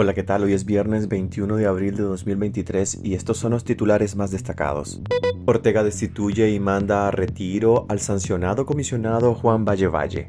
[0.00, 0.44] Hola, ¿qué tal?
[0.44, 5.00] Hoy es viernes 21 de abril de 2023 y estos son los titulares más destacados.
[5.44, 10.28] Ortega destituye y manda a retiro al sancionado comisionado Juan Valle Valle.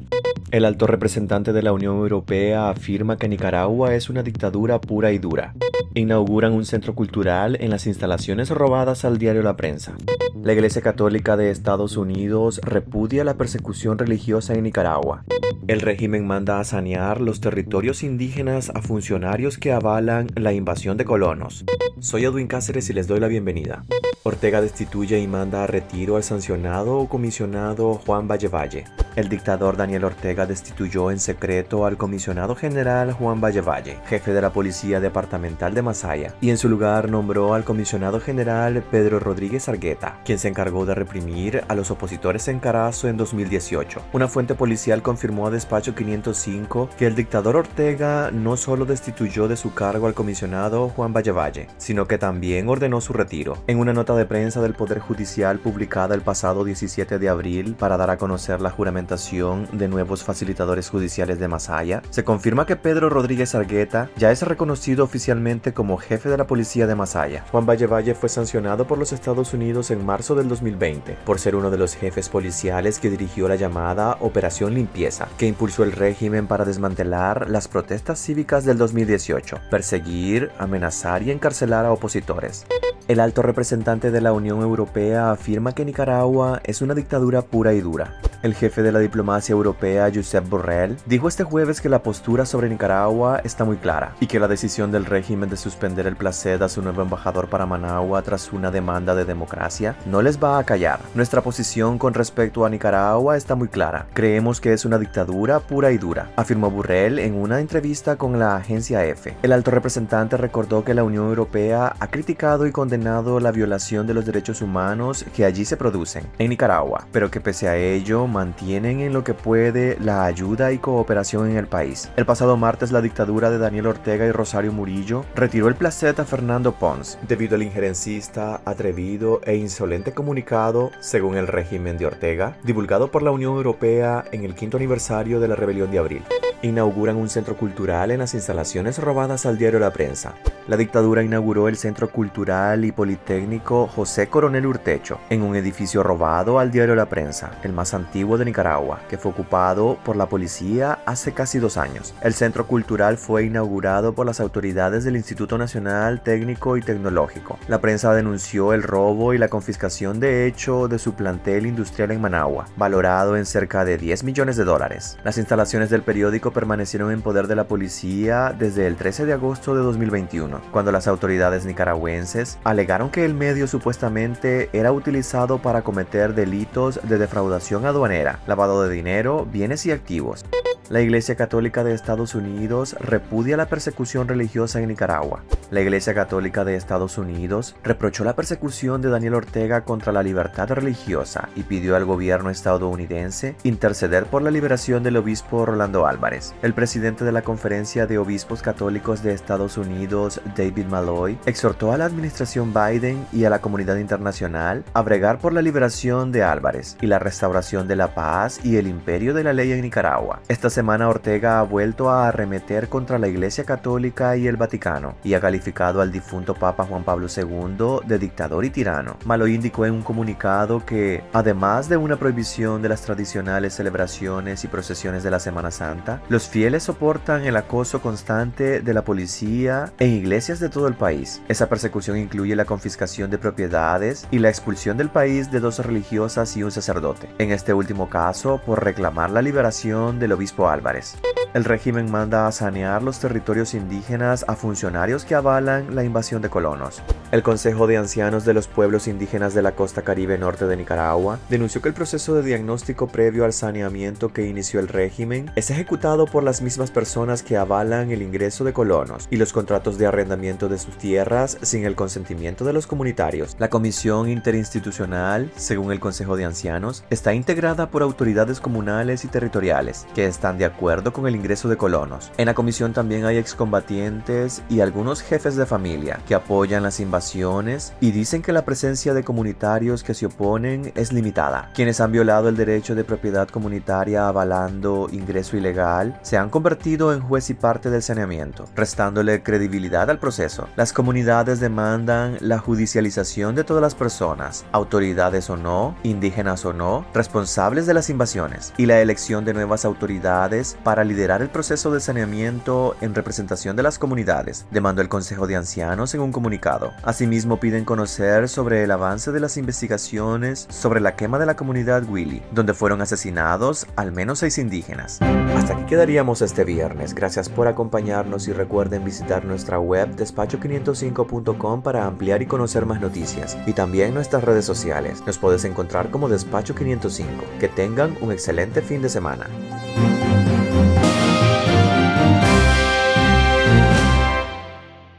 [0.50, 5.18] El alto representante de la Unión Europea afirma que Nicaragua es una dictadura pura y
[5.18, 5.54] dura.
[5.94, 9.94] Inauguran un centro cultural en las instalaciones robadas al diario La Prensa.
[10.42, 15.22] La Iglesia Católica de Estados Unidos repudia la persecución religiosa en Nicaragua.
[15.70, 21.04] El régimen manda a sanear los territorios indígenas a funcionarios que avalan la invasión de
[21.04, 21.64] colonos.
[22.00, 23.84] Soy Edwin Cáceres y les doy la bienvenida.
[24.24, 28.84] Ortega destituye y manda a retiro al sancionado o comisionado Juan Valle Valle.
[29.16, 34.40] El dictador Daniel Ortega destituyó en secreto al comisionado general Juan Valle Valle, jefe de
[34.40, 39.68] la Policía Departamental de Masaya, y en su lugar nombró al comisionado general Pedro Rodríguez
[39.68, 44.02] Argueta, quien se encargó de reprimir a los opositores en Carazo en 2018.
[44.12, 49.58] Una fuente policial confirmó a Despacho 505 que el dictador Ortega no solo destituyó de
[49.58, 53.58] su cargo al comisionado Juan Valle sino que también ordenó su retiro.
[53.66, 57.98] En una nota de prensa del Poder Judicial publicada el pasado 17 de abril para
[57.98, 63.10] dar a conocer la juramentación de nuevos facilitadores judiciales de Masaya, se confirma que Pedro
[63.10, 67.44] Rodríguez Argueta ya es reconocido oficialmente como jefe de la policía de Masaya.
[67.50, 71.70] Juan Valle fue sancionado por los Estados Unidos en marzo del 2020 por ser uno
[71.70, 76.64] de los jefes policiales que dirigió la llamada Operación Limpieza, que impulsó el régimen para
[76.64, 82.66] desmantelar las protestas cívicas del 2018, perseguir, amenazar y encarcelar a opositores.
[83.08, 87.80] El alto representante de la Unión Europea afirma que Nicaragua es una dictadura pura y
[87.80, 88.20] dura.
[88.42, 92.70] El jefe de la diplomacia europea, Josep Borrell, dijo este jueves que la postura sobre
[92.70, 96.70] Nicaragua está muy clara y que la decisión del régimen de suspender el placed a
[96.70, 101.00] su nuevo embajador para Managua tras una demanda de democracia no les va a callar.
[101.14, 104.06] Nuestra posición con respecto a Nicaragua está muy clara.
[104.14, 108.56] Creemos que es una dictadura pura y dura, afirmó Borrell en una entrevista con la
[108.56, 109.36] agencia EFE.
[109.42, 114.14] El alto representante recordó que la Unión Europea ha criticado y condenado la violación de
[114.14, 119.00] los derechos humanos que allí se producen en Nicaragua, pero que pese a ello mantienen
[119.00, 122.10] en lo que puede la ayuda y cooperación en el país.
[122.16, 126.24] El pasado martes la dictadura de Daniel Ortega y Rosario Murillo retiró el placet a
[126.24, 133.10] Fernando Pons debido al injerencista, atrevido e insolente comunicado, según el régimen de Ortega, divulgado
[133.10, 136.22] por la Unión Europea en el quinto aniversario de la rebelión de abril.
[136.62, 140.34] Inauguran un centro cultural en las instalaciones robadas al diario La Prensa.
[140.68, 146.58] La dictadura inauguró el Centro Cultural y Politécnico José Coronel Urtecho, en un edificio robado
[146.58, 150.98] al diario La Prensa, el más antiguo de Nicaragua, que fue ocupado por la policía
[151.06, 152.14] hace casi dos años.
[152.22, 157.58] El Centro Cultural fue inaugurado por las autoridades del Instituto Nacional Técnico y Tecnológico.
[157.68, 162.20] La prensa denunció el robo y la confiscación de hecho de su plantel industrial en
[162.20, 165.18] Managua, valorado en cerca de 10 millones de dólares.
[165.24, 169.74] Las instalaciones del periódico permanecieron en poder de la policía desde el 13 de agosto
[169.74, 176.34] de 2021 cuando las autoridades nicaragüenses alegaron que el medio supuestamente era utilizado para cometer
[176.34, 178.09] delitos de defraudación aduanera,
[178.46, 180.44] lavado de dinero, bienes y activos.
[180.90, 185.44] La Iglesia Católica de Estados Unidos repudia la persecución religiosa en Nicaragua.
[185.70, 190.68] La Iglesia Católica de Estados Unidos reprochó la persecución de Daniel Ortega contra la libertad
[190.70, 196.54] religiosa y pidió al gobierno estadounidense interceder por la liberación del obispo Rolando Álvarez.
[196.60, 201.98] El presidente de la Conferencia de Obispos Católicos de Estados Unidos, David Malloy, exhortó a
[201.98, 206.96] la administración Biden y a la comunidad internacional a bregar por la liberación de Álvarez
[207.00, 210.40] y la restauración de la paz y el imperio de la ley en Nicaragua.
[210.48, 215.34] Esta semana Ortega ha vuelto a arremeter contra la Iglesia Católica y el Vaticano y
[215.34, 219.16] ha calificado al difunto Papa Juan Pablo II de dictador y tirano.
[219.24, 224.68] Malloy indicó en un comunicado que, además de una prohibición de las tradicionales celebraciones y
[224.68, 230.10] procesiones de la Semana Santa, los fieles soportan el acoso constante de la policía en
[230.10, 231.42] iglesias de todo el país.
[231.48, 236.56] Esa persecución incluye la confiscación de propiedades y la expulsión del país de dos religiosas
[236.56, 241.16] y un sacerdote, en este último caso por reclamar la liberación del obispo Álvarez.
[241.52, 246.48] El régimen manda a sanear los territorios indígenas a funcionarios que avalan la invasión de
[246.48, 247.02] colonos.
[247.32, 251.40] El Consejo de Ancianos de los Pueblos Indígenas de la Costa Caribe Norte de Nicaragua
[251.48, 256.26] denunció que el proceso de diagnóstico previo al saneamiento que inició el régimen es ejecutado
[256.26, 260.68] por las mismas personas que avalan el ingreso de colonos y los contratos de arrendamiento
[260.68, 263.56] de sus tierras sin el consentimiento de los comunitarios.
[263.58, 270.06] La Comisión Interinstitucional, según el Consejo de Ancianos, está integrada por autoridades comunales y territoriales
[270.14, 272.30] que están de acuerdo con el ingreso de colonos.
[272.36, 277.94] En la comisión también hay excombatientes y algunos jefes de familia que apoyan las invasiones
[278.00, 281.70] y dicen que la presencia de comunitarios que se oponen es limitada.
[281.74, 287.20] Quienes han violado el derecho de propiedad comunitaria avalando ingreso ilegal se han convertido en
[287.20, 290.68] juez y parte del saneamiento, restándole credibilidad al proceso.
[290.76, 297.06] Las comunidades demandan la judicialización de todas las personas, autoridades o no, indígenas o no,
[297.14, 302.00] responsables de las invasiones, y la elección de nuevas autoridades para liderar el proceso de
[302.00, 306.92] saneamiento en representación de las comunidades, demandó el Consejo de Ancianos en un comunicado.
[307.02, 312.02] Asimismo, piden conocer sobre el avance de las investigaciones sobre la quema de la comunidad
[312.08, 315.20] Willy, donde fueron asesinados al menos seis indígenas.
[315.56, 317.14] Hasta aquí quedaríamos este viernes.
[317.14, 323.56] Gracias por acompañarnos y recuerden visitar nuestra web despacho505.com para ampliar y conocer más noticias
[323.66, 325.22] y también nuestras redes sociales.
[325.26, 327.44] Nos puedes encontrar como Despacho 505.
[327.58, 329.46] Que tengan un excelente fin de semana.